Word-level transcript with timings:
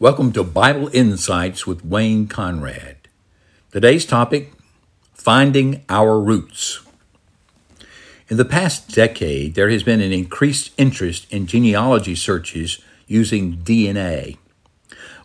Welcome 0.00 0.32
to 0.32 0.44
Bible 0.44 0.88
Insights 0.94 1.66
with 1.66 1.84
Wayne 1.84 2.26
Conrad. 2.26 2.96
Today's 3.70 4.06
topic 4.06 4.50
Finding 5.12 5.84
Our 5.90 6.18
Roots. 6.18 6.80
In 8.30 8.38
the 8.38 8.46
past 8.46 8.94
decade, 8.94 9.54
there 9.54 9.68
has 9.68 9.82
been 9.82 10.00
an 10.00 10.10
increased 10.10 10.72
interest 10.78 11.30
in 11.30 11.46
genealogy 11.46 12.14
searches 12.14 12.78
using 13.08 13.58
DNA. 13.58 14.38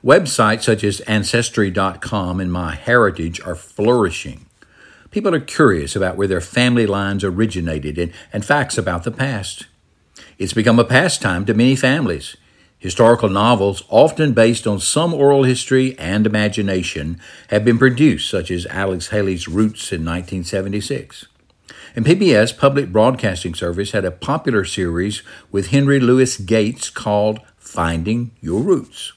Websites 0.04 0.64
such 0.64 0.84
as 0.84 1.00
Ancestry.com 1.08 2.42
and 2.42 2.52
MyHeritage 2.52 3.48
are 3.48 3.56
flourishing. 3.56 4.46
People 5.10 5.34
are 5.34 5.40
curious 5.40 5.96
about 5.96 6.18
where 6.18 6.28
their 6.28 6.42
family 6.42 6.86
lines 6.86 7.24
originated 7.24 7.98
and, 7.98 8.12
and 8.34 8.44
facts 8.44 8.78
about 8.78 9.06
the 9.06 9.12
past. 9.12 9.68
It's 10.38 10.52
become 10.52 10.80
a 10.80 10.84
pastime 10.84 11.46
to 11.46 11.54
many 11.54 11.78
families 11.78 12.36
Historical 12.86 13.30
novels, 13.30 13.84
often 13.90 14.34
based 14.34 14.68
on 14.68 14.80
some 14.80 15.12
oral 15.12 15.42
history 15.42 15.98
and 15.98 16.28
imagination, 16.28 17.20
have 17.48 17.66
been 17.66 17.80
produced, 17.80 18.30
such 18.30 18.52
as 18.52 18.68
Alex 18.68 19.08
Haley's 19.08 19.48
Roots 19.48 19.92
in 19.92 20.06
1976. 20.06 21.26
And 21.96 22.06
PBS 22.06 22.56
Public 22.56 22.92
Broadcasting 22.92 23.56
Service 23.56 23.90
had 23.90 24.06
a 24.06 24.12
popular 24.12 24.64
series 24.66 25.24
with 25.52 25.72
Henry 25.72 26.00
Louis 26.00 26.38
Gates 26.38 26.92
called 26.92 27.40
Finding 27.58 28.30
Your 28.40 28.62
Roots. 28.62 29.14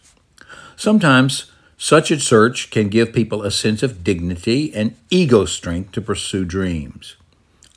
Sometimes 0.74 1.52
such 1.76 2.10
a 2.10 2.18
search 2.18 2.70
can 2.70 2.88
give 2.88 3.12
people 3.12 3.42
a 3.42 3.50
sense 3.50 3.82
of 3.82 4.02
dignity 4.02 4.72
and 4.74 4.96
ego 5.10 5.44
strength 5.44 5.92
to 5.92 6.00
pursue 6.00 6.46
dreams. 6.46 7.16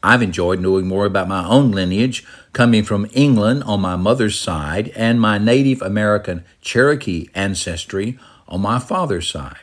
I've 0.03 0.23
enjoyed 0.23 0.59
knowing 0.59 0.87
more 0.87 1.05
about 1.05 1.27
my 1.27 1.45
own 1.45 1.71
lineage, 1.71 2.25
coming 2.53 2.83
from 2.83 3.07
England 3.13 3.63
on 3.63 3.81
my 3.81 3.95
mother's 3.95 4.37
side 4.37 4.89
and 4.95 5.21
my 5.21 5.37
Native 5.37 5.81
American 5.81 6.43
Cherokee 6.61 7.29
ancestry 7.35 8.17
on 8.47 8.61
my 8.61 8.79
father's 8.79 9.29
side. 9.29 9.59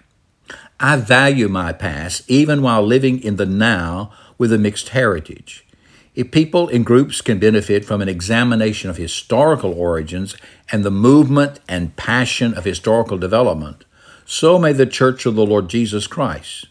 I 0.80 0.97
value 0.97 1.48
my 1.48 1.72
past 1.72 2.22
even 2.30 2.62
while 2.62 2.83
living 2.83 3.20
in 3.20 3.36
the 3.36 3.47
now 3.47 4.12
with 4.39 4.53
a 4.53 4.58
mixed 4.58 4.91
heritage. 4.91 5.67
If 6.14 6.30
people 6.30 6.69
in 6.69 6.84
groups 6.84 7.20
can 7.20 7.41
benefit 7.41 7.84
from 7.84 8.00
an 8.00 8.08
examination 8.08 8.91
of 8.91 8.97
historical 8.97 9.73
origins 9.73 10.36
and 10.70 10.84
the 10.84 10.91
movement 10.91 11.58
and 11.69 11.97
passion 11.97 12.55
of 12.55 12.64
historical 12.64 13.19
development, 13.19 13.84
so 14.25 14.58
may 14.58 14.73
the 14.73 14.86
Church 14.86 15.27
of 15.27 15.34
the 15.34 15.47
Lord 15.47 15.69
Jesus 15.69 16.06
Christ. 16.06 16.67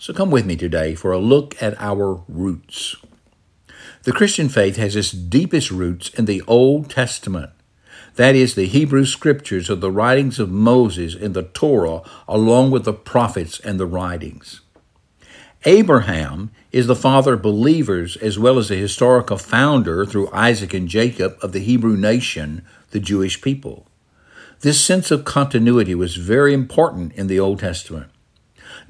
So 0.00 0.12
come 0.12 0.30
with 0.30 0.46
me 0.46 0.54
today 0.54 0.94
for 0.94 1.10
a 1.10 1.18
look 1.18 1.60
at 1.60 1.80
our 1.80 2.22
roots. 2.28 2.94
The 4.04 4.12
Christian 4.12 4.48
faith 4.48 4.76
has 4.76 4.94
its 4.94 5.10
deepest 5.10 5.72
roots 5.72 6.08
in 6.10 6.26
the 6.26 6.40
Old 6.46 6.88
Testament. 6.88 7.50
That 8.14 8.36
is, 8.36 8.54
the 8.54 8.66
Hebrew 8.66 9.04
scriptures 9.04 9.68
of 9.68 9.80
the 9.80 9.90
writings 9.90 10.38
of 10.38 10.50
Moses 10.50 11.16
in 11.16 11.32
the 11.32 11.42
Torah, 11.42 12.02
along 12.28 12.70
with 12.70 12.84
the 12.84 12.92
prophets 12.92 13.58
and 13.58 13.80
the 13.80 13.86
writings. 13.86 14.60
Abraham 15.64 16.52
is 16.70 16.86
the 16.86 16.94
father 16.94 17.34
of 17.34 17.42
believers 17.42 18.16
as 18.18 18.38
well 18.38 18.58
as 18.58 18.68
the 18.68 18.76
historical 18.76 19.36
founder 19.36 20.06
through 20.06 20.30
Isaac 20.32 20.74
and 20.74 20.88
Jacob 20.88 21.36
of 21.42 21.50
the 21.50 21.58
Hebrew 21.58 21.96
nation, 21.96 22.64
the 22.92 23.00
Jewish 23.00 23.42
people. 23.42 23.84
This 24.60 24.80
sense 24.80 25.10
of 25.10 25.24
continuity 25.24 25.96
was 25.96 26.16
very 26.16 26.54
important 26.54 27.14
in 27.14 27.26
the 27.26 27.40
Old 27.40 27.58
Testament. 27.58 28.10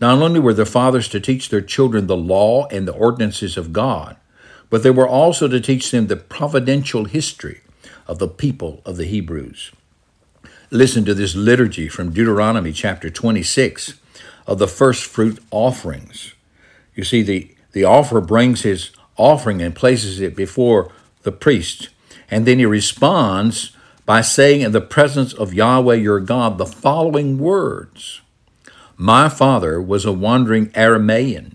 Not 0.01 0.23
only 0.23 0.41
were 0.41 0.55
the 0.55 0.67
fathers 0.67 1.09
to 1.09 1.21
teach 1.21 1.49
their 1.49 1.61
children 1.61 2.07
the 2.07 2.17
law 2.17 2.67
and 2.69 2.87
the 2.87 2.93
ordinances 2.93 3.57
of 3.57 3.73
God, 3.73 4.17
but 4.71 4.83
they 4.83 4.91
were 4.91 5.09
also 5.09 5.49
to 5.49 5.61
teach 5.61 5.91
them 5.91 6.07
the 6.07 6.17
providential 6.17 7.07
history 7.07 7.63
of 8.07 8.19
the 8.19 8.29
people 8.29 8.81
of 8.85 8.97
the 8.97 9.07
Hebrews. 9.07 9.73
Listen 10.71 11.05
to 11.05 11.15
this 11.15 11.35
liturgy 11.35 11.89
from 11.89 12.13
Deuteronomy 12.13 12.73
chapter 12.73 13.11
26 13.11 13.95
of 14.47 14.59
the 14.59 14.69
first 14.69 15.05
fruit 15.05 15.43
offerings. 15.51 16.35
You 16.95 17.05
see, 17.05 17.23
the, 17.23 17.55
the 17.73 17.85
offerer 17.85 18.21
brings 18.21 18.63
his 18.63 18.91
offering 19.17 19.63
and 19.63 19.75
places 19.75 20.21
it 20.21 20.37
before 20.37 20.93
the 21.23 21.33
priest, 21.33 21.89
and 22.31 22.47
then 22.47 22.59
he 22.59 22.67
responds 22.67 23.73
by 24.07 24.21
saying 24.21 24.61
in 24.61 24.73
the 24.73 24.81
presence 24.81 25.33
of 25.33 25.55
Yahweh 25.55 25.97
your 25.97 26.21
God 26.21 26.57
the 26.57 26.67
following 26.67 27.39
words 27.39 28.21
My 28.99 29.31
father 29.31 29.81
was 29.81 30.05
a 30.05 30.13
wandering 30.13 30.67
Aramaean 30.71 31.55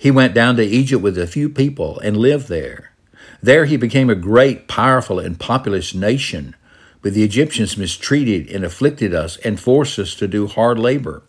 he 0.00 0.10
went 0.10 0.32
down 0.32 0.56
to 0.56 0.62
Egypt 0.62 1.02
with 1.02 1.18
a 1.18 1.26
few 1.26 1.50
people 1.50 2.00
and 2.00 2.16
lived 2.16 2.48
there. 2.48 2.92
There 3.42 3.66
he 3.66 3.76
became 3.76 4.08
a 4.08 4.14
great, 4.14 4.66
powerful, 4.66 5.18
and 5.18 5.38
populous 5.38 5.94
nation, 5.94 6.56
but 7.02 7.12
the 7.12 7.22
Egyptians 7.22 7.76
mistreated 7.76 8.48
and 8.48 8.64
afflicted 8.64 9.12
us 9.12 9.36
and 9.44 9.60
forced 9.60 9.98
us 9.98 10.14
to 10.14 10.26
do 10.26 10.46
hard 10.46 10.78
labor. 10.78 11.22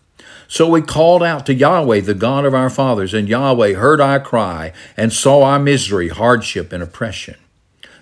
So 0.48 0.70
we 0.70 0.82
called 0.82 1.22
out 1.22 1.46
to 1.48 1.54
Yahweh, 1.54 2.00
the 2.00 2.14
God 2.14 2.46
of 2.46 2.54
our 2.54 2.70
fathers, 2.70 3.14
and 3.14 3.28
Yahweh 3.28 3.74
heard 3.74 4.00
our 4.00 4.22
cry 4.22 4.72
and 4.96 5.12
saw 5.12 5.44
our 5.44 5.60
misery, 5.60 6.08
hardship, 6.08 6.72
and 6.72 6.82
oppression. 6.82 7.36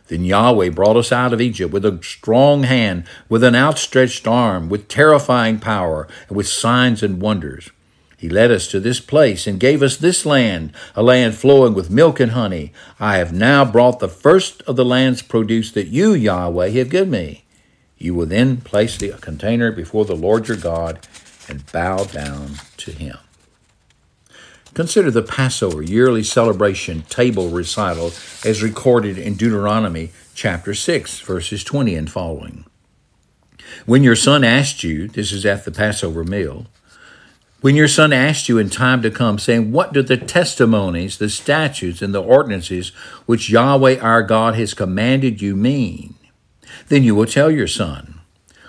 Then 0.10 0.26
Yahweh 0.26 0.70
brought 0.72 0.98
us 0.98 1.12
out 1.12 1.34
of 1.34 1.40
Egypt 1.40 1.72
with 1.72 1.86
a 1.86 2.00
strong 2.04 2.64
hand, 2.64 3.06
with 3.30 3.44
an 3.44 3.56
outstretched 3.56 4.28
arm, 4.28 4.68
with 4.68 4.88
terrifying 4.88 5.60
power, 5.60 6.08
and 6.28 6.36
with 6.36 6.48
signs 6.48 7.02
and 7.04 7.22
wonders. 7.22 7.70
He 8.18 8.28
led 8.28 8.52
us 8.52 8.68
to 8.70 8.80
this 8.82 9.00
place 9.00 9.48
and 9.48 9.60
gave 9.60 9.82
us 9.82 9.96
this 9.96 10.26
land, 10.26 10.74
a 10.96 11.04
land 11.04 11.36
flowing 11.36 11.74
with 11.74 11.90
milk 11.90 12.20
and 12.20 12.34
honey. 12.34 12.74
I 13.00 13.18
have 13.18 13.32
now 13.32 13.64
brought 13.64 14.00
the 14.00 14.10
first 14.10 14.62
of 14.64 14.76
the 14.76 14.84
land's 14.84 15.22
produce 15.22 15.72
that 15.72 15.88
you, 15.88 16.14
Yahweh, 16.14 16.70
have 16.70 16.90
given 16.90 17.12
me. 17.12 17.46
You 17.98 18.16
will 18.16 18.26
then 18.26 18.58
place 18.58 18.98
the 18.98 19.12
container 19.22 19.72
before 19.72 20.06
the 20.06 20.16
Lord 20.16 20.48
your 20.48 20.58
God 20.58 21.08
and 21.48 21.72
bow 21.72 22.04
down 22.06 22.56
to 22.78 22.92
him. 22.92 23.18
Consider 24.74 25.10
the 25.10 25.24
Passover 25.24 25.82
yearly 25.82 26.24
celebration 26.24 27.02
table 27.04 27.50
recital 27.50 28.12
as 28.46 28.62
recorded 28.62 29.18
in 29.18 29.36
Deuteronomy 29.36 30.12
chapter 30.36 30.74
6, 30.74 31.20
verses 31.22 31.64
20 31.64 31.96
and 31.96 32.10
following. 32.10 32.66
When 33.86 34.04
your 34.04 34.16
son 34.16 34.44
asked 34.44 34.84
you, 34.84 35.08
this 35.08 35.32
is 35.32 35.46
at 35.46 35.66
the 35.66 35.72
Passover 35.72 36.24
meal, 36.24 36.68
when 37.62 37.76
your 37.76 37.90
son 37.90 38.14
asks 38.14 38.48
you 38.48 38.58
in 38.58 38.70
time 38.70 39.02
to 39.02 39.12
come, 39.12 39.38
saying, 39.38 39.74
What 39.74 39.92
do 39.92 40.02
the 40.02 40.16
testimonies, 40.16 41.18
the 41.18 41.30
statutes, 41.30 42.02
and 42.02 42.16
the 42.16 42.22
ordinances 42.22 42.90
which 43.26 43.50
Yahweh 43.50 44.00
our 44.00 44.24
God 44.24 44.56
has 44.56 44.74
commanded 44.74 45.42
you 45.42 45.58
mean? 45.58 46.16
Then 46.88 47.04
you 47.04 47.16
will 47.16 47.26
tell 47.26 47.52
your 47.52 47.68
son, 47.68 48.22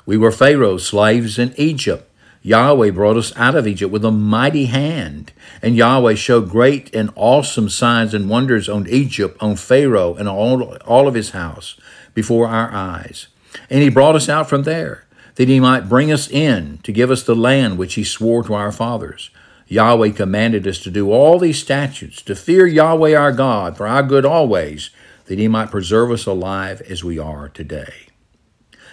We 0.06 0.16
were 0.16 0.32
Pharaoh's 0.32 0.86
slaves 0.86 1.38
in 1.38 1.54
Egypt. 1.56 2.09
Yahweh 2.42 2.90
brought 2.90 3.18
us 3.18 3.36
out 3.36 3.54
of 3.54 3.66
Egypt 3.66 3.92
with 3.92 4.04
a 4.04 4.10
mighty 4.10 4.66
hand, 4.66 5.32
and 5.60 5.76
Yahweh 5.76 6.14
showed 6.14 6.48
great 6.48 6.94
and 6.94 7.10
awesome 7.14 7.68
signs 7.68 8.14
and 8.14 8.30
wonders 8.30 8.68
on 8.68 8.88
Egypt, 8.88 9.36
on 9.40 9.56
Pharaoh, 9.56 10.14
and 10.14 10.26
all, 10.26 10.76
all 10.86 11.06
of 11.06 11.14
his 11.14 11.30
house 11.30 11.78
before 12.14 12.48
our 12.48 12.70
eyes. 12.72 13.26
And 13.68 13.82
he 13.82 13.90
brought 13.90 14.16
us 14.16 14.28
out 14.28 14.48
from 14.48 14.62
there 14.62 15.06
that 15.34 15.48
he 15.48 15.60
might 15.60 15.88
bring 15.88 16.10
us 16.10 16.28
in 16.28 16.78
to 16.78 16.92
give 16.92 17.10
us 17.10 17.22
the 17.22 17.34
land 17.34 17.78
which 17.78 17.94
he 17.94 18.04
swore 18.04 18.42
to 18.44 18.54
our 18.54 18.72
fathers. 18.72 19.30
Yahweh 19.68 20.10
commanded 20.10 20.66
us 20.66 20.80
to 20.80 20.90
do 20.90 21.12
all 21.12 21.38
these 21.38 21.60
statutes, 21.60 22.22
to 22.22 22.34
fear 22.34 22.66
Yahweh 22.66 23.14
our 23.14 23.32
God 23.32 23.76
for 23.76 23.86
our 23.86 24.02
good 24.02 24.24
always, 24.24 24.90
that 25.26 25.38
he 25.38 25.46
might 25.46 25.70
preserve 25.70 26.10
us 26.10 26.26
alive 26.26 26.80
as 26.82 27.04
we 27.04 27.18
are 27.18 27.48
today. 27.48 28.08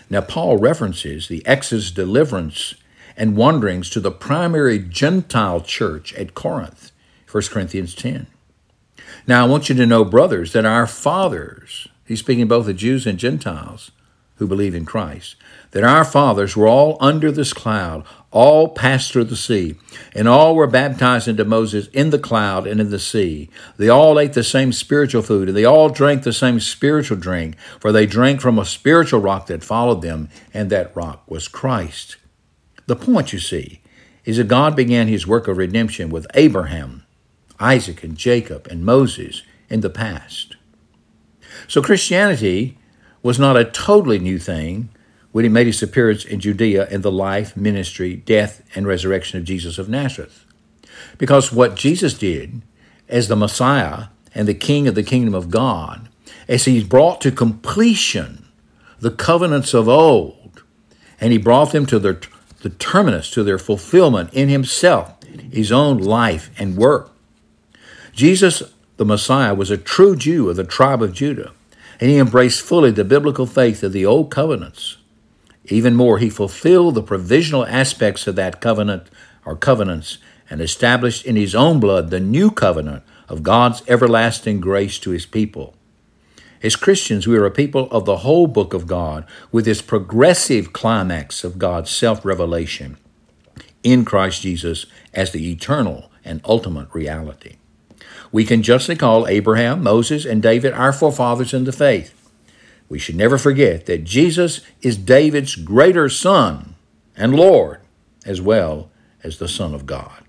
Now, 0.10 0.22
Paul 0.22 0.58
references 0.58 1.28
the 1.28 1.46
Exodus 1.46 1.92
deliverance 1.92 2.76
and 3.18 3.36
wanderings 3.36 3.90
to 3.90 4.00
the 4.00 4.12
primary 4.12 4.80
Gentile 4.80 5.60
church 5.60 6.14
at 6.14 6.36
Corinth, 6.36 6.92
1 7.30 7.44
Corinthians 7.50 7.96
10. 7.96 8.28
Now, 9.26 9.46
I 9.46 9.50
want 9.50 9.68
you 9.68 9.76
to 9.76 9.86
know, 9.86 10.06
brothers, 10.06 10.54
that 10.54 10.66
our 10.66 10.88
fathers, 10.88 11.88
he's 12.06 12.20
speaking 12.20 12.48
both 12.48 12.68
of 12.68 12.78
Jews 12.78 13.06
and 13.06 13.20
Gentiles 13.20 13.92
who 14.38 14.48
believe 14.48 14.76
in 14.76 14.86
Christ, 14.86 15.36
that 15.72 15.84
our 15.84 16.06
fathers 16.06 16.56
were 16.56 16.68
all 16.68 16.98
under 17.00 17.32
this 17.32 17.54
cloud, 17.54 18.04
all 18.32 18.70
passed 18.70 19.12
through 19.12 19.26
the 19.26 19.36
sea, 19.36 19.76
and 20.14 20.28
all 20.28 20.56
were 20.56 20.68
baptized 20.68 21.28
into 21.28 21.44
Moses 21.44 21.88
in 21.88 22.12
the 22.12 22.20
cloud 22.20 22.68
and 22.68 22.80
in 22.80 22.92
the 22.92 23.00
sea. 23.00 23.50
They 23.78 23.90
all 23.90 24.20
ate 24.20 24.34
the 24.34 24.44
same 24.44 24.72
spiritual 24.72 25.24
food, 25.24 25.48
and 25.48 25.58
they 25.58 25.66
all 25.66 25.90
drank 25.90 26.24
the 26.24 26.34
same 26.34 26.60
spiritual 26.60 27.18
drink, 27.18 27.58
for 27.80 27.92
they 27.92 28.06
drank 28.06 28.40
from 28.40 28.60
a 28.60 28.66
spiritual 28.66 29.20
rock 29.20 29.48
that 29.48 29.64
followed 29.64 30.04
them, 30.04 30.30
and 30.54 30.70
that 30.70 30.96
rock 30.96 31.24
was 31.28 31.48
Christ. 31.48 32.18
The 32.88 32.96
point, 32.96 33.34
you 33.34 33.40
see, 33.40 33.82
is 34.26 34.38
that 34.38 34.48
God 34.48 34.76
began 34.76 35.08
his 35.08 35.28
work 35.28 35.48
of 35.48 35.58
redemption 35.58 36.10
with 36.10 36.26
Abraham, 36.34 37.06
Isaac, 37.60 38.04
and 38.04 38.18
Jacob, 38.18 38.68
and 38.68 38.84
Moses 38.84 39.44
in 39.70 39.82
the 39.82 39.90
past. 39.90 40.56
So 41.68 41.82
Christianity 41.82 42.78
was 43.22 43.40
not 43.40 43.58
a 43.58 43.66
totally 43.66 44.20
new 44.20 44.40
thing 44.40 44.90
when 45.32 45.44
he 45.44 45.50
made 45.50 45.68
his 45.68 45.84
appearance 45.84 46.24
in 46.26 46.40
Judea 46.40 46.88
in 46.90 47.02
the 47.02 47.12
life, 47.12 47.56
ministry, 47.56 48.16
death, 48.16 48.64
and 48.74 48.88
resurrection 48.88 49.38
of 49.38 49.46
Jesus 49.46 49.78
of 49.78 49.90
Nazareth. 49.90 50.46
Because 51.18 51.52
what 51.52 51.76
Jesus 51.76 52.14
did 52.14 52.62
as 53.10 53.28
the 53.28 53.36
Messiah 53.36 54.06
and 54.34 54.48
the 54.48 54.54
King 54.54 54.88
of 54.88 54.96
the 54.96 55.04
kingdom 55.04 55.34
of 55.34 55.50
God, 55.50 56.10
as 56.48 56.66
he 56.66 56.84
brought 56.84 57.22
to 57.22 57.32
completion 57.32 58.48
the 59.00 59.12
covenants 59.12 59.74
of 59.74 59.88
old, 59.88 60.64
and 61.20 61.32
he 61.32 61.38
brought 61.38 61.72
them 61.72 61.86
to 61.88 62.00
their 62.00 62.20
the 62.62 62.70
terminus 62.70 63.30
to 63.32 63.44
their 63.44 63.58
fulfillment 63.58 64.34
in 64.34 64.50
himself, 64.50 65.14
his 65.52 65.72
own 65.72 65.98
life 65.98 66.50
and 66.58 66.78
work. 66.78 67.12
Jesus, 68.14 68.64
the 68.98 69.06
Messiah, 69.06 69.54
was 69.54 69.70
a 69.70 69.78
true 69.78 70.16
Jew 70.16 70.50
of 70.50 70.56
the 70.56 70.64
tribe 70.64 71.04
of 71.04 71.14
Judah, 71.14 71.52
and 72.00 72.10
he 72.10 72.18
embraced 72.18 72.62
fully 72.62 72.92
the 72.92 73.04
biblical 73.04 73.46
faith 73.46 73.84
of 73.84 73.94
the 73.94 74.06
old 74.06 74.32
covenants. 74.32 74.98
Even 75.66 75.96
more, 75.96 76.18
he 76.18 76.30
fulfilled 76.30 76.96
the 76.96 77.04
provisional 77.04 77.66
aspects 77.66 78.26
of 78.26 78.36
that 78.36 78.62
covenant 78.62 79.10
or 79.46 79.56
covenants 79.56 80.18
and 80.50 80.62
established 80.62 81.26
in 81.26 81.36
his 81.36 81.54
own 81.54 81.80
blood 81.80 82.10
the 82.10 82.20
new 82.20 82.50
covenant 82.50 83.04
of 83.28 83.44
God's 83.44 83.84
everlasting 83.88 84.62
grace 84.62 84.98
to 85.00 85.12
his 85.12 85.26
people. 85.26 85.76
As 86.64 86.76
Christians, 86.76 87.28
we 87.28 87.38
are 87.38 87.46
a 87.46 87.52
people 87.52 87.90
of 87.92 88.06
the 88.06 88.18
whole 88.18 88.48
book 88.48 88.74
of 88.74 88.88
God 88.88 89.26
with 89.52 89.66
this 89.66 89.82
progressive 89.82 90.74
climax 90.74 91.44
of 91.44 91.60
God's 91.60 91.92
self 91.92 92.26
revelation 92.26 92.98
in 93.84 94.06
Christ 94.06 94.42
Jesus 94.42 94.86
as 95.14 95.32
the 95.32 95.52
eternal 95.52 96.12
and 96.26 96.42
ultimate 96.46 96.94
reality. 96.94 97.58
We 98.32 98.44
can 98.44 98.64
justly 98.64 98.96
call 98.96 99.28
Abraham, 99.28 99.84
Moses, 99.84 100.26
and 100.26 100.42
David 100.42 100.74
our 100.74 100.92
forefathers 100.92 101.54
in 101.54 101.64
the 101.64 101.72
faith. 101.72 102.14
We 102.90 103.00
should 103.00 103.16
never 103.16 103.38
forget 103.38 103.86
that 103.86 104.04
Jesus 104.04 104.62
is 104.82 104.98
David's 104.98 105.56
greater 105.56 106.10
son 106.10 106.76
and 107.16 107.36
Lord, 107.36 107.82
as 108.26 108.42
well 108.42 108.90
as 109.24 109.38
the 109.38 109.48
Son 109.48 109.74
of 109.74 109.86
God. 109.86 110.24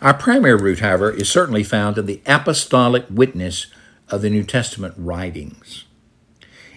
Our 0.00 0.14
primary 0.14 0.56
root, 0.56 0.80
however, 0.80 1.10
is 1.10 1.28
certainly 1.28 1.62
found 1.62 1.98
in 1.98 2.06
the 2.06 2.20
apostolic 2.26 3.06
witness 3.10 3.66
of 4.10 4.22
the 4.22 4.30
New 4.30 4.44
Testament 4.44 4.94
writings. 4.96 5.84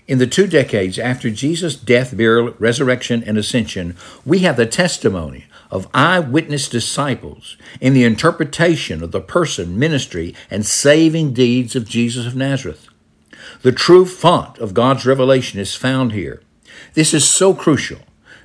In 0.05 0.17
the 0.17 0.27
two 0.27 0.47
decades 0.47 0.99
after 0.99 1.29
Jesus' 1.29 1.75
death, 1.75 2.15
burial, 2.15 2.53
resurrection, 2.59 3.23
and 3.23 3.37
ascension, 3.37 3.95
we 4.25 4.39
have 4.39 4.57
the 4.57 4.65
testimony 4.65 5.45
of 5.71 5.87
eyewitness 5.93 6.67
disciples 6.67 7.57
in 7.79 7.93
the 7.93 8.03
interpretation 8.03 9.01
of 9.01 9.11
the 9.11 9.21
person, 9.21 9.79
ministry, 9.79 10.35
and 10.51 10.65
saving 10.65 11.33
deeds 11.33 11.75
of 11.75 11.87
Jesus 11.87 12.25
of 12.25 12.35
Nazareth. 12.35 12.87
The 13.61 13.71
true 13.71 14.05
font 14.05 14.57
of 14.59 14.73
God's 14.73 15.05
revelation 15.05 15.59
is 15.59 15.75
found 15.75 16.11
here. 16.11 16.41
This 16.93 17.13
is 17.13 17.27
so 17.27 17.53
crucial 17.53 17.99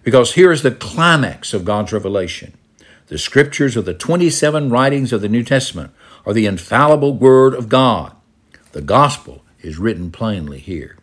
because 0.04 0.34
here 0.34 0.52
is 0.52 0.62
the 0.62 0.70
climax 0.70 1.52
of 1.52 1.64
God's 1.64 1.92
revelation. 1.92 2.56
The 3.08 3.18
scriptures 3.18 3.76
of 3.76 3.84
the 3.84 3.94
27 3.94 4.70
writings 4.70 5.12
of 5.12 5.20
the 5.20 5.28
New 5.28 5.42
Testament 5.42 5.92
are 6.24 6.32
the 6.32 6.46
infallible 6.46 7.14
Word 7.14 7.54
of 7.54 7.68
God. 7.68 8.12
The 8.72 8.82
gospel 8.82 9.44
is 9.60 9.78
written 9.78 10.10
plainly 10.10 10.58
here. 10.58 10.96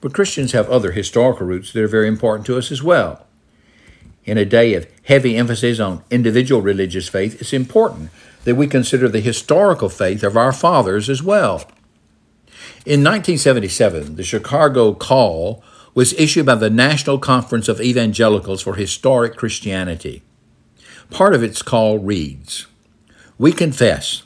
But 0.00 0.14
Christians 0.14 0.52
have 0.52 0.68
other 0.70 0.92
historical 0.92 1.46
roots 1.46 1.72
that 1.72 1.82
are 1.82 1.88
very 1.88 2.08
important 2.08 2.46
to 2.46 2.56
us 2.56 2.72
as 2.72 2.82
well. 2.82 3.26
In 4.24 4.38
a 4.38 4.44
day 4.44 4.74
of 4.74 4.86
heavy 5.04 5.36
emphasis 5.36 5.80
on 5.80 6.04
individual 6.10 6.62
religious 6.62 7.08
faith, 7.08 7.40
it's 7.40 7.52
important 7.52 8.10
that 8.44 8.54
we 8.54 8.66
consider 8.66 9.08
the 9.08 9.20
historical 9.20 9.88
faith 9.88 10.22
of 10.22 10.36
our 10.36 10.52
fathers 10.52 11.10
as 11.10 11.22
well. 11.22 11.64
In 12.86 13.04
1977, 13.04 14.16
the 14.16 14.22
Chicago 14.22 14.94
Call 14.94 15.62
was 15.94 16.12
issued 16.14 16.46
by 16.46 16.54
the 16.54 16.70
National 16.70 17.18
Conference 17.18 17.68
of 17.68 17.80
Evangelicals 17.80 18.62
for 18.62 18.74
Historic 18.74 19.36
Christianity. 19.36 20.22
Part 21.10 21.34
of 21.34 21.42
its 21.42 21.62
call 21.62 21.98
reads 21.98 22.66
We 23.36 23.52
confess 23.52 24.22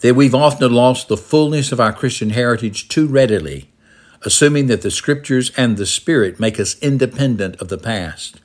that 0.00 0.14
we've 0.14 0.34
often 0.34 0.72
lost 0.72 1.08
the 1.08 1.16
fullness 1.16 1.72
of 1.72 1.80
our 1.80 1.92
Christian 1.92 2.30
heritage 2.30 2.88
too 2.88 3.06
readily, 3.06 3.68
assuming 4.22 4.66
that 4.66 4.82
the 4.82 4.90
Scriptures 4.90 5.50
and 5.56 5.76
the 5.76 5.86
Spirit 5.86 6.38
make 6.38 6.58
us 6.60 6.78
independent 6.80 7.56
of 7.56 7.68
the 7.68 7.78
past. 7.78 8.40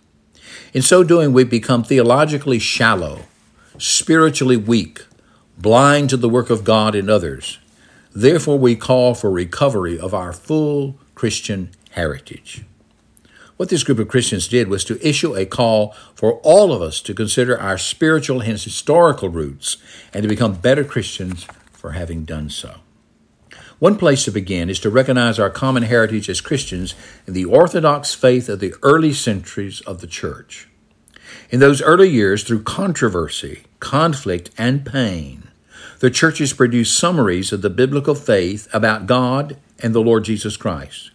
In 0.73 0.81
so 0.81 1.03
doing, 1.03 1.33
we've 1.33 1.49
become 1.49 1.83
theologically 1.83 2.59
shallow, 2.59 3.21
spiritually 3.77 4.57
weak, 4.57 5.05
blind 5.57 6.09
to 6.09 6.17
the 6.17 6.29
work 6.29 6.49
of 6.49 6.63
God 6.63 6.95
in 6.95 7.09
others. 7.09 7.59
Therefore, 8.15 8.57
we 8.57 8.75
call 8.75 9.13
for 9.13 9.31
recovery 9.31 9.99
of 9.99 10.13
our 10.13 10.33
full 10.33 10.99
Christian 11.15 11.69
heritage. 11.91 12.63
What 13.57 13.69
this 13.69 13.83
group 13.83 13.99
of 13.99 14.07
Christians 14.07 14.47
did 14.47 14.67
was 14.67 14.83
to 14.85 15.07
issue 15.07 15.35
a 15.35 15.45
call 15.45 15.95
for 16.15 16.39
all 16.43 16.73
of 16.73 16.81
us 16.81 16.99
to 17.01 17.13
consider 17.13 17.59
our 17.59 17.77
spiritual 17.77 18.41
and 18.41 18.59
historical 18.59 19.29
roots 19.29 19.77
and 20.11 20.23
to 20.23 20.29
become 20.29 20.55
better 20.55 20.83
Christians 20.83 21.45
for 21.71 21.91
having 21.91 22.25
done 22.25 22.49
so. 22.49 22.75
One 23.77 23.97
place 23.97 24.23
to 24.25 24.31
begin 24.31 24.69
is 24.69 24.79
to 24.79 24.89
recognize 24.89 25.39
our 25.39 25.49
common 25.49 25.83
heritage 25.83 26.29
as 26.29 26.41
Christians 26.41 26.95
in 27.27 27.33
the 27.33 27.45
Orthodox 27.45 28.13
faith 28.13 28.49
of 28.49 28.59
the 28.59 28.73
early 28.81 29.13
centuries 29.13 29.81
of 29.81 30.01
the 30.01 30.07
Church. 30.07 30.69
In 31.49 31.59
those 31.59 31.81
early 31.81 32.09
years, 32.09 32.43
through 32.43 32.63
controversy, 32.63 33.63
conflict, 33.79 34.49
and 34.57 34.85
pain, 34.85 35.49
the 35.99 36.09
churches 36.09 36.53
produced 36.53 36.97
summaries 36.97 37.51
of 37.51 37.61
the 37.61 37.69
biblical 37.69 38.15
faith 38.15 38.67
about 38.73 39.05
God 39.05 39.57
and 39.79 39.93
the 39.93 40.01
Lord 40.01 40.23
Jesus 40.23 40.57
Christ. 40.57 41.11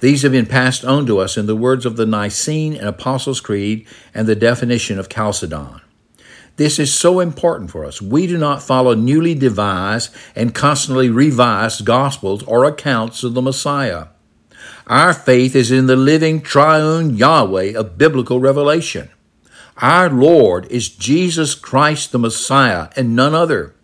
These 0.00 0.22
have 0.22 0.32
been 0.32 0.46
passed 0.46 0.84
on 0.84 1.06
to 1.06 1.18
us 1.18 1.36
in 1.36 1.46
the 1.46 1.56
words 1.56 1.84
of 1.84 1.96
the 1.96 2.06
Nicene 2.06 2.74
and 2.76 2.86
Apostles' 2.86 3.40
Creed 3.40 3.86
and 4.14 4.26
the 4.26 4.36
definition 4.36 4.98
of 4.98 5.08
Chalcedon. 5.08 5.80
This 6.56 6.78
is 6.78 6.92
so 6.92 7.20
important 7.20 7.70
for 7.70 7.84
us. 7.84 8.02
We 8.02 8.26
do 8.26 8.36
not 8.36 8.62
follow 8.62 8.94
newly 8.94 9.34
devised 9.34 10.12
and 10.34 10.54
constantly 10.54 11.08
revised 11.08 11.84
gospels 11.84 12.42
or 12.42 12.64
accounts 12.64 13.22
of 13.22 13.34
the 13.34 13.42
Messiah. 13.42 14.08
Our 14.88 15.14
faith 15.14 15.54
is 15.54 15.70
in 15.70 15.86
the 15.86 15.96
living 15.96 16.40
triune 16.40 17.16
Yahweh 17.16 17.78
of 17.78 17.96
biblical 17.96 18.40
revelation. 18.40 19.08
Our 19.76 20.10
Lord 20.10 20.66
is 20.66 20.88
Jesus 20.88 21.54
Christ 21.54 22.10
the 22.10 22.18
Messiah 22.18 22.88
and 22.96 23.14
none 23.14 23.34
other. 23.34 23.76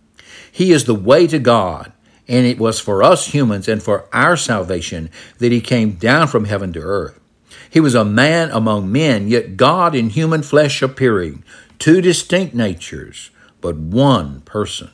He 0.50 0.72
is 0.72 0.84
the 0.84 0.94
way 0.94 1.28
to 1.28 1.38
God. 1.38 1.92
And 2.26 2.46
it 2.46 2.58
was 2.58 2.80
for 2.80 3.02
us 3.02 3.28
humans 3.28 3.68
and 3.68 3.82
for 3.82 4.06
our 4.12 4.36
salvation 4.36 5.10
that 5.38 5.52
he 5.52 5.60
came 5.60 5.92
down 5.92 6.28
from 6.28 6.46
heaven 6.46 6.72
to 6.72 6.80
earth. 6.80 7.20
He 7.68 7.80
was 7.80 7.94
a 7.94 8.04
man 8.04 8.50
among 8.50 8.90
men, 8.90 9.28
yet 9.28 9.56
God 9.56 9.94
in 9.94 10.10
human 10.10 10.42
flesh 10.42 10.80
appearing, 10.80 11.44
two 11.78 12.00
distinct 12.00 12.54
natures, 12.54 13.30
but 13.60 13.76
one 13.76 14.40
person. 14.42 14.90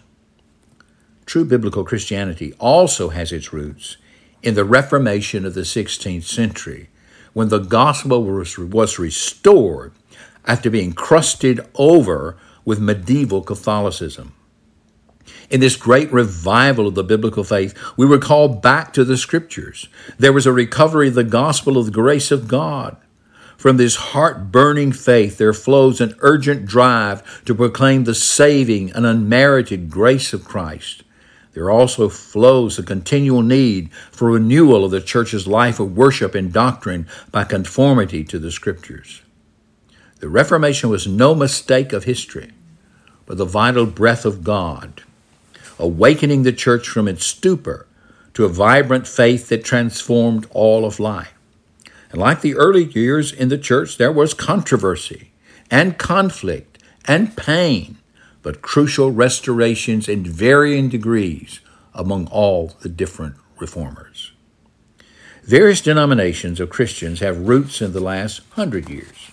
True 1.27 1.45
biblical 1.45 1.85
Christianity 1.85 2.55
also 2.59 3.11
has 3.11 3.33
its 3.33 3.53
roots 3.53 3.97
in 4.43 4.55
the 4.55 4.65
Reformation 4.65 5.45
of 5.45 5.55
the 5.55 5.61
16th 5.61 6.25
century, 6.25 6.89
when 7.33 7.49
the 7.49 7.59
gospel 7.59 8.25
was, 8.25 8.59
was 8.59 8.99
restored 8.99 9.93
after 10.47 10.71
being 10.71 10.93
crusted 10.93 11.61
over 11.75 12.37
with 12.65 12.81
medieval 12.81 13.43
Catholicism. 13.43 14.35
In 15.51 15.61
this 15.61 15.77
great 15.77 16.13
revival 16.13 16.87
of 16.87 16.95
the 16.95 17.03
biblical 17.03 17.45
faith, 17.45 17.77
we 17.97 18.07
were 18.07 18.19
called 18.19 18.63
back 18.63 18.93
to 18.93 19.05
the 19.05 19.17
scriptures. 19.17 19.89
There 20.19 20.33
was 20.33 20.47
a 20.47 20.53
recovery 20.53 21.09
of 21.09 21.15
the 21.15 21.25
gospel 21.25 21.77
of 21.77 21.87
the 21.87 21.93
grace 21.93 22.31
of 22.31 22.49
God. 22.49 22.97
From 23.57 23.77
this 23.77 23.97
heart 23.97 24.51
burning 24.51 24.93
faith, 24.93 25.37
there 25.37 25.53
flows 25.53 26.01
an 26.01 26.15
urgent 26.21 26.65
drive 26.65 27.45
to 27.45 27.55
proclaim 27.55 28.05
the 28.05 28.15
saving 28.15 28.91
and 28.93 29.05
unmerited 29.05 29.91
grace 29.91 30.33
of 30.33 30.45
Christ. 30.45 31.03
There 31.53 31.71
also 31.71 32.09
flows 32.09 32.79
a 32.79 32.83
continual 32.83 33.43
need 33.43 33.93
for 33.93 34.31
renewal 34.31 34.85
of 34.85 34.93
the 34.93 35.01
church's 35.01 35.47
life 35.47 35.81
of 35.81 35.97
worship 35.97 36.35
and 36.35 36.53
doctrine 36.53 37.07
by 37.33 37.45
conformity 37.45 38.25
to 38.25 38.39
the 38.39 38.53
Scriptures. 38.53 39.21
The 40.21 40.29
Reformation 40.29 40.89
was 40.89 41.07
no 41.07 41.35
mistake 41.35 41.93
of 41.93 42.05
history, 42.05 42.53
but 43.27 43.37
the 43.37 43.45
vital 43.45 43.85
breath 43.87 44.25
of 44.25 44.45
God 44.45 45.03
awakening 45.81 46.43
the 46.43 46.53
church 46.53 46.89
from 46.89 47.09
its 47.09 47.27
stupor 47.27 47.87
to 48.35 48.45
a 48.45 48.49
vibrant 48.49 49.07
faith 49.07 49.49
that 49.49 49.65
transformed 49.65 50.47
all 50.51 50.85
of 50.85 51.01
life. 51.01 51.35
And 52.11 52.21
like 52.21 52.41
the 52.41 52.57
early 52.57 52.85
years 52.85 53.33
in 53.33 53.49
the 53.49 53.59
church, 53.59 53.97
there 53.97 54.13
was 54.13 54.35
controversy 54.35 55.33
and 55.71 55.99
conflict 55.99 56.83
and 57.07 57.37
pain, 57.37 57.99
but 58.43 58.63
crucial 58.63 59.11
restorations 59.11 60.09
in 60.09 60.25
varying 60.25 60.89
degrees 60.89 61.61
among 61.95 62.27
all 62.29 62.75
the 62.81 62.89
different 62.89 63.37
reformers. 63.59 64.33
Various 65.43 65.81
denominations 65.81 66.61
of 66.61 66.71
Christians 66.71 67.21
have 67.21 67.49
roots 67.49 67.81
in 67.81 67.93
the 67.93 68.01
last 68.01 68.41
hundred 68.51 68.89
years. 68.89 69.31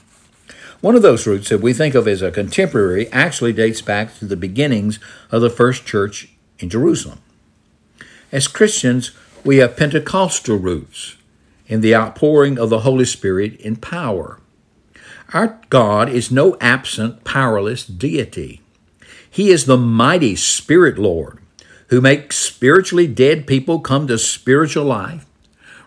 One 0.79 0.95
of 0.95 1.01
those 1.01 1.25
roots 1.25 1.49
that 1.49 1.61
we 1.61 1.73
think 1.73 1.95
of 1.95 2.07
as 2.07 2.21
a 2.21 2.31
contemporary 2.31 3.11
actually 3.11 3.53
dates 3.53 3.81
back 3.81 4.15
to 4.17 4.25
the 4.25 4.35
beginnings 4.35 4.99
of 5.31 5.41
the 5.41 5.49
first 5.49 5.85
church 5.85 6.29
in 6.59 6.69
Jerusalem. 6.69 7.19
As 8.31 8.47
Christians, 8.47 9.11
we 9.43 9.57
have 9.57 9.77
Pentecostal 9.77 10.57
roots 10.57 11.15
in 11.67 11.81
the 11.81 11.95
outpouring 11.95 12.57
of 12.57 12.69
the 12.69 12.79
Holy 12.79 13.05
Spirit 13.05 13.59
in 13.61 13.75
power. 13.75 14.39
Our 15.33 15.59
God 15.69 16.09
is 16.09 16.31
no 16.31 16.57
absent, 16.59 17.23
powerless 17.23 17.85
deity. 17.85 18.61
He 19.29 19.49
is 19.49 19.65
the 19.65 19.77
mighty 19.77 20.35
Spirit 20.35 20.97
Lord 20.97 21.39
who 21.89 22.01
makes 22.01 22.37
spiritually 22.37 23.07
dead 23.07 23.47
people 23.47 23.79
come 23.79 24.07
to 24.07 24.17
spiritual 24.17 24.85
life, 24.85 25.25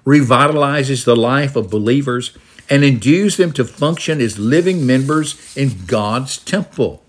revitalizes 0.05 1.05
the 1.05 1.17
life 1.17 1.57
of 1.57 1.71
believers, 1.71 2.37
and 2.69 2.85
endues 2.85 3.37
them 3.37 3.53
to 3.53 3.65
function 3.65 4.21
as 4.21 4.39
living 4.39 4.87
members 4.87 5.57
in 5.57 5.85
God's 5.87 6.39
temple. 6.39 7.03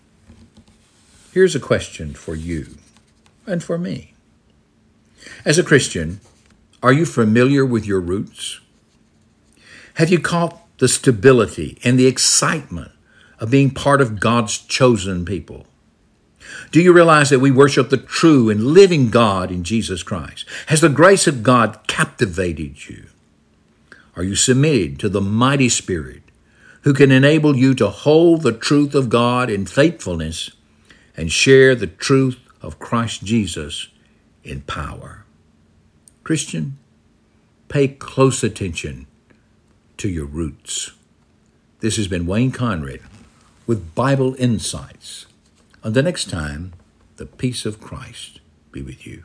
Here's 1.32 1.56
a 1.56 1.60
question 1.60 2.14
for 2.14 2.36
you 2.36 2.78
and 3.52 3.64
for 3.64 3.78
me. 3.78 4.14
As 5.46 5.60
a 5.60 5.64
Christian, 5.64 6.20
are 6.82 6.94
you 6.94 7.06
familiar 7.06 7.66
with 7.66 7.86
your 7.86 8.00
roots? 8.00 8.60
Have 9.96 10.10
you 10.10 10.20
caught 10.20 10.58
the 10.80 10.88
stability 10.88 11.78
and 11.84 12.00
the 12.00 12.08
excitement 12.08 12.92
of 13.40 13.52
being 13.52 13.70
part 13.70 14.02
of 14.02 14.20
God's 14.20 14.58
chosen 14.58 15.26
people? 15.26 15.68
Do 16.72 16.82
you 16.82 16.94
realize 16.94 17.30
that 17.30 17.40
we 17.40 17.52
worship 17.52 17.90
the 17.90 17.98
true 17.98 18.50
and 18.50 18.68
living 18.68 19.10
God 19.10 19.52
in 19.52 19.64
Jesus 19.64 20.04
Christ? 20.04 20.46
Has 20.68 20.82
the 20.82 20.90
grace 20.90 21.28
of 21.28 21.44
God 21.44 21.80
captivated 21.88 22.90
you? 22.90 23.08
Are 24.16 24.24
you 24.24 24.36
submitted 24.36 25.00
to 25.00 25.10
the 25.10 25.22
mighty 25.22 25.70
Spirit 25.70 26.24
who 26.82 26.94
can 26.94 27.12
enable 27.12 27.56
you 27.56 27.74
to 27.76 27.90
hold 27.90 28.42
the 28.42 28.52
truth 28.52 28.96
of 28.96 29.10
God 29.10 29.50
in 29.50 29.66
faithfulness 29.66 30.52
and 31.16 31.32
share 31.32 31.76
the 31.76 31.88
truth 31.88 32.38
of 32.62 32.80
Christ 32.80 33.24
Jesus 33.24 33.88
in 34.44 34.62
power? 34.62 35.26
Christian, 36.24 36.78
pay 37.68 37.88
close 37.88 38.44
attention 38.44 39.08
to 39.98 40.10
your 40.10 40.26
roots. 40.26 40.92
This 41.80 41.98
has 41.98 42.08
been 42.08 42.26
Wayne 42.26 42.52
Conrad 42.52 43.02
with 43.66 43.96
Bible 43.96 44.36
Insights. 44.38 45.26
Until 45.84 46.04
next 46.04 46.30
time, 46.30 46.74
the 47.18 47.26
peace 47.26 47.66
of 47.66 47.82
Christ 47.82 48.40
be 48.72 48.82
with 48.82 49.06
you. 49.06 49.24